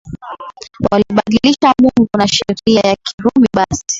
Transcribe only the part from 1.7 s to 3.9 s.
Mungu na Sheria ya Kirumi basi